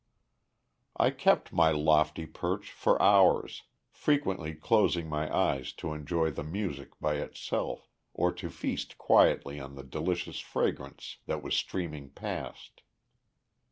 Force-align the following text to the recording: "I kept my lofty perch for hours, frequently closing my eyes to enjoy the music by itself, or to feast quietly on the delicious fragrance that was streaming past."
"I 0.97 1.11
kept 1.11 1.53
my 1.53 1.69
lofty 1.69 2.25
perch 2.25 2.71
for 2.71 2.99
hours, 2.99 3.65
frequently 3.91 4.55
closing 4.55 5.07
my 5.07 5.31
eyes 5.31 5.71
to 5.73 5.93
enjoy 5.93 6.31
the 6.31 6.43
music 6.43 6.99
by 6.99 7.17
itself, 7.17 7.87
or 8.11 8.31
to 8.31 8.49
feast 8.49 8.97
quietly 8.97 9.59
on 9.59 9.75
the 9.75 9.83
delicious 9.83 10.39
fragrance 10.39 11.17
that 11.27 11.43
was 11.43 11.53
streaming 11.55 12.09
past." 12.09 12.81